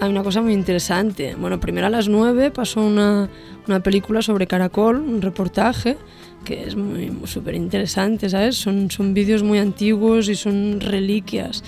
[0.00, 1.34] hay una cosa muy interesante.
[1.34, 3.28] Bueno, primero a las 9 pasó una,
[3.66, 5.96] una película sobre Caracol, un reportaje,
[6.44, 8.56] que es muy súper interesante, ¿sabes?
[8.56, 11.64] Son, son vídeos muy antiguos y son reliquias.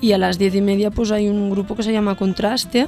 [0.00, 2.86] Y a las 10 y media pues hay un grupo que se llama Contraste,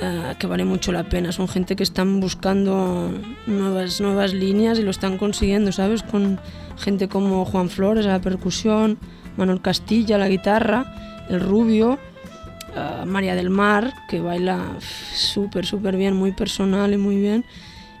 [0.00, 1.30] eh, que vale mucho la pena.
[1.30, 3.10] Son gente que están buscando
[3.46, 6.02] nuevas, nuevas líneas y lo están consiguiendo, ¿sabes?
[6.02, 6.40] Con
[6.76, 8.98] gente como Juan Flores a la percusión,
[9.36, 11.98] Manuel Castilla a la guitarra, El Rubio,
[13.06, 14.60] María del Mar, que baila
[15.14, 17.44] súper, súper bien, muy personal y muy bien.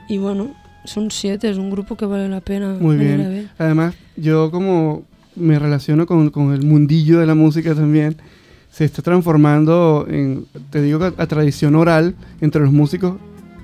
[0.08, 0.54] Y bueno,
[0.84, 3.18] son siete, es un grupo que vale la pena Muy a bien.
[3.18, 3.48] ver.
[3.58, 5.04] Además, yo como
[5.34, 8.16] me relaciono con, con el mundillo de la música también,
[8.70, 13.14] se está transformando en, te digo, a, a tradición oral entre los músicos.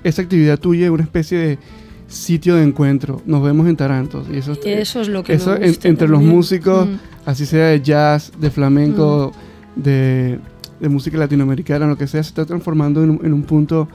[0.03, 1.59] Esa actividad tuya es una especie de
[2.07, 3.21] sitio de encuentro.
[3.25, 4.27] Nos vemos en Tarantos.
[4.31, 6.95] Y eso, Eso es lo que me eso en- entre los músicos, Mm.
[7.25, 9.31] así sea de jazz, de flamenco,
[9.75, 10.39] de,
[10.83, 13.87] de música latinoamericana, lo que sea, se está transformando en un, en un punto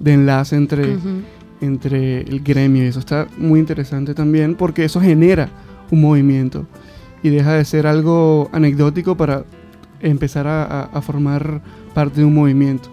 [0.00, 1.08] de enlace entre, Ujú.
[1.60, 2.82] entre el gremio.
[2.84, 5.48] Y eso está muy interesante también porque eso genera
[5.90, 6.66] un movimiento
[7.22, 9.44] y deja de ser algo anecdótico para
[10.00, 11.62] empezar a, a- a formar
[11.94, 12.88] parte de un movimiento.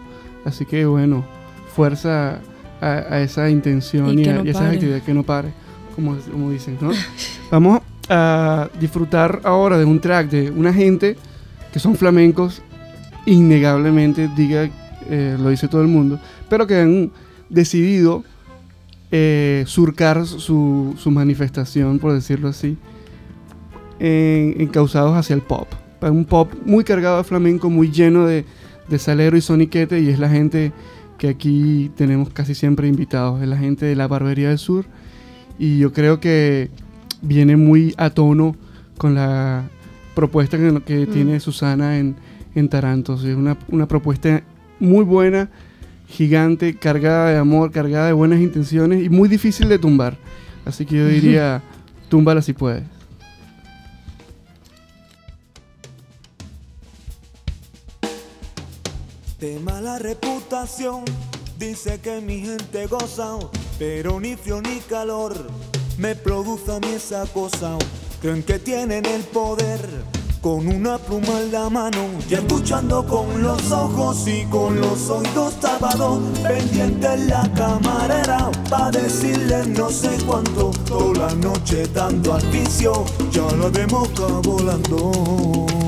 [0.45, 1.26] Así que bueno,
[1.76, 2.39] fuerza
[2.82, 4.74] a, a esa intención Y y, no y a esa pare.
[4.76, 5.50] actividad que no pare,
[5.95, 6.91] como, como dicen, ¿no?
[7.52, 11.16] Vamos a disfrutar ahora de un track de una gente
[11.74, 12.62] que son flamencos,
[13.26, 14.70] innegablemente, diga,
[15.09, 17.11] eh, lo dice todo el mundo, pero que han
[17.49, 18.24] decidido
[19.11, 22.78] eh, surcar su, su manifestación, por decirlo así,
[23.99, 25.67] en- encausados hacia el pop.
[26.01, 28.45] Un pop muy cargado de flamenco, muy lleno de,
[28.88, 30.72] de salero y soniquete, y es la gente
[31.17, 34.86] que aquí tenemos casi siempre invitados, es la gente de la Barbería del Sur
[35.57, 36.70] y yo creo que
[37.22, 38.55] viene muy a tono
[38.97, 39.63] con la
[40.15, 41.11] propuesta que, que Mm.
[41.11, 42.15] tiene Susana en,
[42.56, 43.24] en Tarantos.
[43.24, 44.43] Es una, una propuesta
[44.80, 45.50] muy buena,
[46.08, 50.18] gigante, cargada de amor, cargada de buenas intenciones y muy difícil de tumbar.
[50.66, 51.62] Así que yo diría,
[52.10, 52.84] túmbala si puedes.
[59.39, 61.06] De mala reputación,
[61.58, 63.38] dice que mi gente goza,
[63.78, 65.34] pero ni frío ni calor
[65.97, 67.78] me produce a mí esa cosa.
[68.22, 69.80] Creen que tienen el poder
[70.41, 75.59] con una pluma en la mano y escuchando con los ojos y con los oídos
[75.59, 82.45] tapados, pendiente en la camarera pa' decirles no sé cuánto, toda la noche dando al
[82.47, 85.78] vicio, ya la de mosca volando.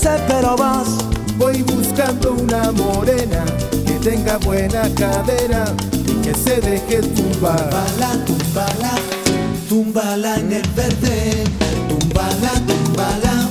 [0.00, 0.88] Desespero vas.
[1.36, 3.44] Voy buscando una morena
[3.86, 7.68] que tenga buena cadera y que se deje tumbar.
[7.68, 8.92] Tumbala, tumbala,
[9.68, 11.44] tumbala en el verde.
[11.88, 13.48] Tumbala, tumbala,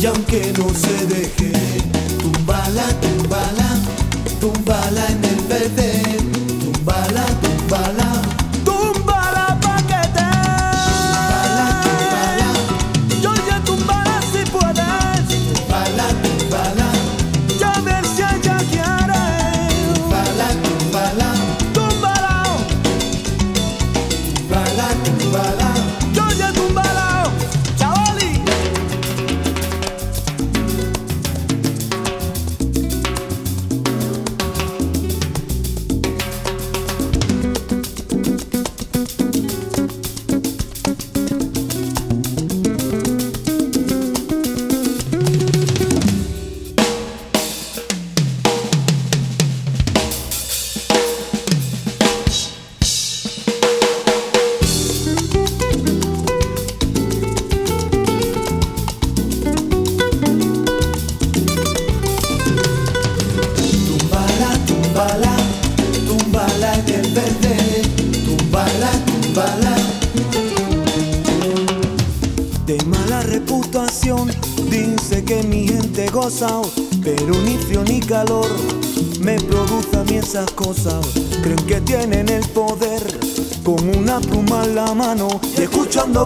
[0.00, 1.52] y aunque no se deje.
[2.20, 3.68] Tumbala, tumbala,
[4.40, 6.02] tumbala en el verde.
[6.60, 8.13] Tumbala, tumbala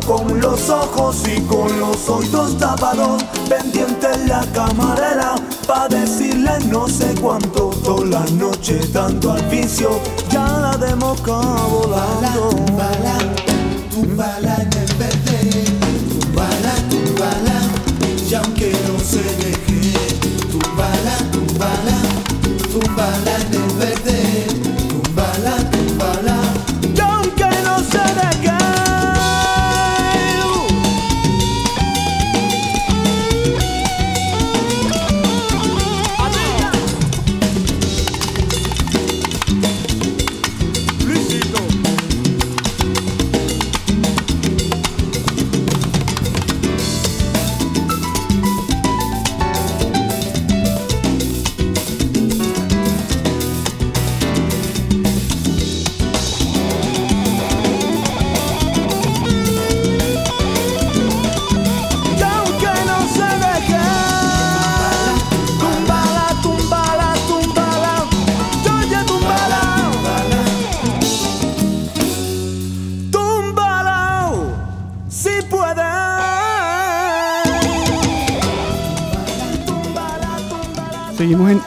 [0.08, 5.34] con los ojos y con los oídos tapados, pendiente en la camarera
[5.66, 10.00] pa' decirle no sé cuánto toda la noche dando al vicio,
[10.30, 11.36] ya la de mosca
[11.70, 13.17] volando.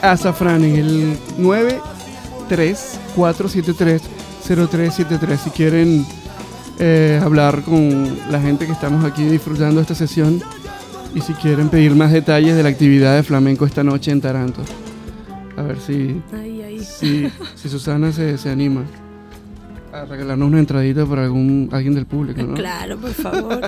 [0.01, 4.01] Azafrán en el 93473
[4.45, 5.39] 0373.
[5.39, 6.05] Si quieren
[6.79, 10.41] eh, hablar con la gente que estamos aquí disfrutando esta sesión
[11.13, 14.61] y si quieren pedir más detalles de la actividad de flamenco esta noche en Taranto.
[15.57, 16.79] A ver si, Ahí, ahí.
[16.79, 18.83] si, si Susana se, se anima
[19.93, 22.53] a regalarnos una entradita por algún alguien del público, ¿no?
[22.53, 23.59] Claro, por favor,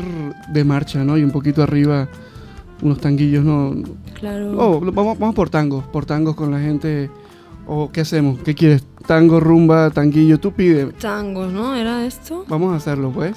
[0.49, 1.17] de marcha, ¿no?
[1.17, 2.07] Y un poquito arriba,
[2.83, 3.75] unos tanguillos, ¿no?
[4.21, 4.53] Claro.
[4.59, 7.11] Oh, vamos, vamos por tangos, por tangos con la gente.
[7.67, 8.39] ¿O qué hacemos?
[8.41, 8.85] ¿Qué quieres?
[9.07, 10.87] Tango, rumba, tanguillo, tú pide.
[10.93, 11.75] Tangos, ¿no?
[11.75, 12.45] ¿Era esto?
[12.49, 13.35] Vamos a hacerlo, pues.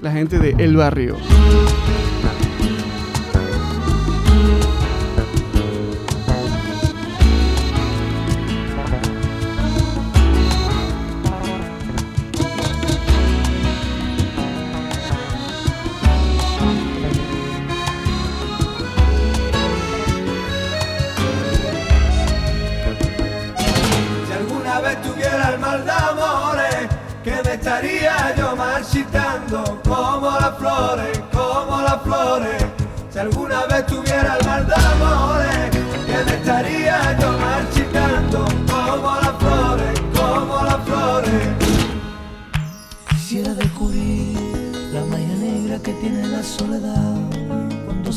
[0.00, 1.16] La gente de El Barrio.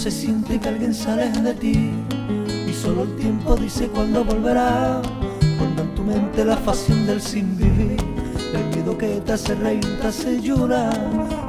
[0.10, 1.92] Se siente que alguien se aleja de ti.
[2.68, 5.02] Y solo el tiempo dice cuándo volverá.
[5.58, 7.98] Cuando en tu mente la pasión del sin vivir,
[8.54, 10.98] el miedo que te hace reír, te hace llorar,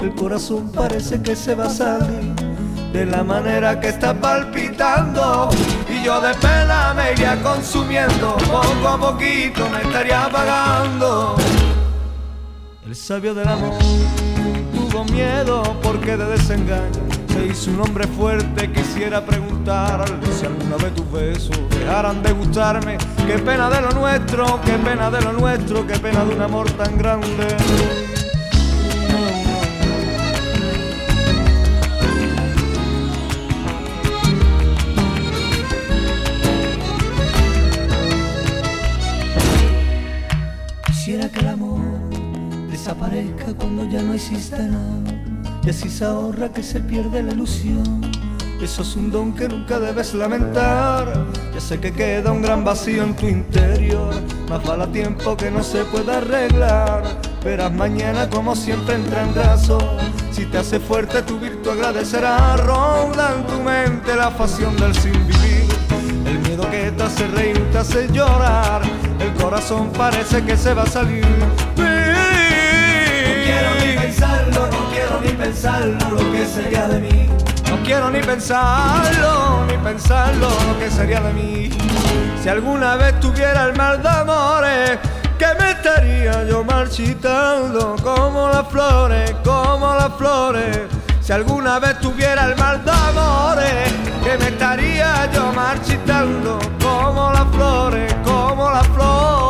[0.03, 2.35] el corazón parece que se va a salir
[2.93, 5.49] de la manera que está palpitando.
[5.89, 8.37] Y yo de pena me iría consumiendo.
[8.51, 11.37] Poco a poquito me estaría apagando.
[12.85, 13.79] El sabio del amor
[14.75, 20.95] tuvo miedo porque de desengaño se hizo un hombre fuerte quisiera preguntarle si alguna vez
[20.95, 22.99] tus besos dejaran de gustarme.
[23.27, 26.71] Qué pena de lo nuestro qué pena de lo nuestro qué pena de un amor
[26.73, 27.57] tan grande.
[40.87, 41.81] Quisiera que el amor
[42.71, 45.10] desaparezca cuando ya no exista nada
[45.71, 48.01] y así se ahorra que se pierde la ilusión.
[48.61, 51.27] Eso es un don que nunca debes lamentar.
[51.55, 54.13] Ya sé que queda un gran vacío en tu interior.
[54.49, 57.05] Más vale tiempo que no se pueda arreglar.
[57.45, 59.85] Verás mañana como siempre entra en razón.
[60.33, 62.57] Si te hace fuerte tu virtud agradecerá.
[62.57, 65.69] Ronda en tu mente la pasión del sin vivir.
[66.27, 68.83] El miedo que te hace reír, te hace llorar.
[69.21, 71.25] El corazón parece que se va a salir.
[71.77, 71.85] No
[73.45, 74.70] quiero ni pensarlo,
[75.23, 77.29] ni pensarlo lo que sería de mí.
[77.69, 81.71] No quiero ni pensarlo, ni pensarlo lo que sería de mí.
[82.43, 84.99] Si alguna vez tuviera el mal de amores,
[85.39, 90.81] que me estaría yo marchitando como las flores, como las flores.
[91.21, 93.93] Si alguna vez tuviera el mal de amores,
[94.25, 99.50] que me estaría yo marchitando como las flores, como las flores.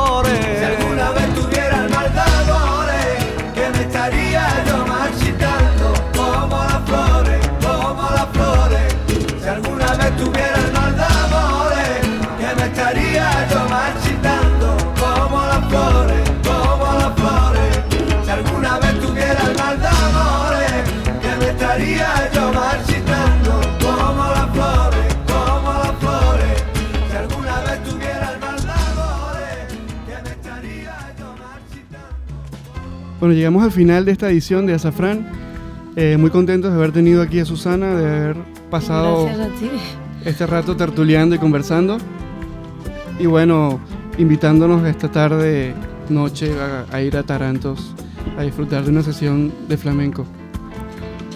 [10.20, 12.00] Alguna vez tuviera el mal de amores,
[12.38, 18.24] que me estaría yo marchitando como las flores, como las flores.
[18.24, 20.72] Si alguna vez tuviera el mal de amores,
[21.20, 26.64] que me estaría yo marchitando como las flores, como las flores.
[27.10, 29.66] Si alguna vez tuviera el mal de amores,
[30.06, 33.18] que me estaría yo marchitando.
[33.20, 35.26] Bueno, llegamos al final de esta edición de Azafrán.
[35.96, 38.36] Eh, muy contentos de haber tenido aquí a Susana, de haber
[38.70, 39.70] pasado Gracias a ti.
[40.24, 41.98] Este rato tertuleando y conversando.
[43.18, 43.80] Y bueno,
[44.18, 45.74] invitándonos esta tarde,
[46.08, 47.94] noche, a, a ir a Tarantos
[48.38, 50.24] a disfrutar de una sesión de flamenco.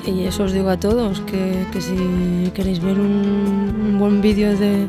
[0.07, 4.87] Y eso os digo a todos, que, que si queréis ver un, buen vídeo de,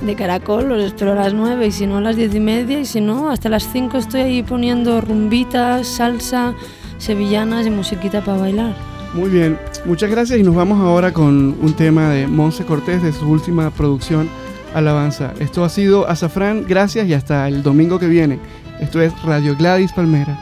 [0.00, 2.78] de Caracol, os espero a las 9 y si no a las 10 y media
[2.78, 6.54] y si no hasta las 5 estoy ahí poniendo rumbitas, salsa,
[6.98, 8.91] sevillanas y musiquita para bailar.
[9.14, 13.12] Muy bien, muchas gracias y nos vamos ahora con un tema de Monse Cortés de
[13.12, 14.26] su última producción
[14.74, 15.34] Alabanza.
[15.38, 18.38] Esto ha sido Azafrán, gracias y hasta el domingo que viene.
[18.80, 20.38] Esto es Radio Gladys Palmera.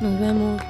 [0.00, 0.62] Nos vemos.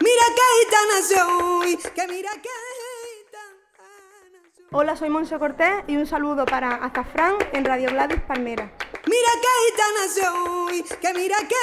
[0.00, 2.49] Mira qué gitana soy, que mira qué
[4.72, 8.70] Hola, soy Monse Cortés y un saludo para Azafrán en Radio Gladys Palmera.
[9.04, 11.56] Mira qué gitana soy, que mira qué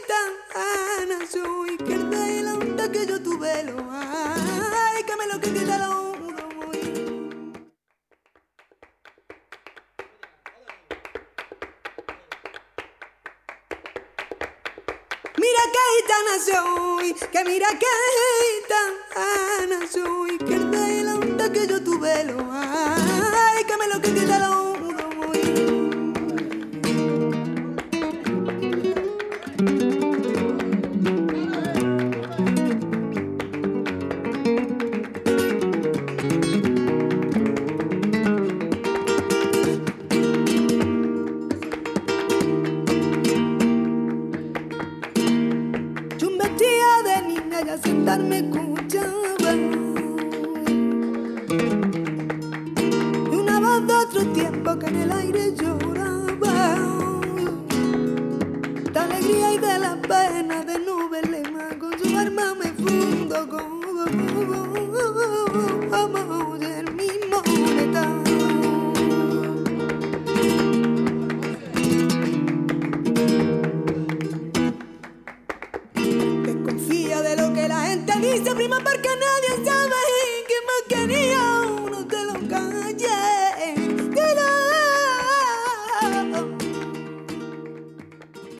[0.00, 5.76] gitana soy, que el delante que yo tuve lo ay, que me lo que quita
[5.76, 6.12] lo
[15.36, 17.86] Mira qué gitana soy, que mira qué
[18.62, 24.38] gitana soy, que el delante que yo tuve lo ay, que me lo que quita
[24.38, 24.59] lo